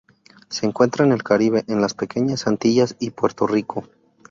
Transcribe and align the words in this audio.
Se 0.49 0.65
encuentra 0.65 1.05
en 1.05 1.11
el 1.11 1.21
Caribe 1.21 1.63
en 1.67 1.79
las 1.79 1.93
Pequeñas 1.93 2.47
Antillas 2.47 2.95
y 2.99 3.11
Puerto 3.11 3.45
Rico. 3.45 3.85